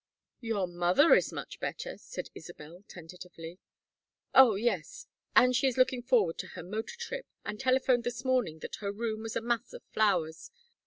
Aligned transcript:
"Your 0.39 0.65
mother 0.65 1.13
is 1.13 1.31
much 1.31 1.59
better," 1.59 1.95
said 1.95 2.31
Isabel, 2.33 2.83
tentatively. 2.87 3.59
"Oh 4.33 4.55
yes, 4.55 5.05
and 5.35 5.55
she 5.55 5.67
is 5.67 5.77
looking 5.77 6.01
forward 6.01 6.39
to 6.39 6.47
her 6.57 6.63
motor 6.63 6.97
trip, 6.97 7.27
and 7.45 7.59
telephoned 7.59 8.03
this 8.03 8.25
morning 8.25 8.57
that 8.61 8.77
her 8.77 8.91
room 8.91 9.21
was 9.21 9.35
a 9.35 9.41
mass 9.41 9.73
of 9.73 9.83
flowers. 9.91 10.49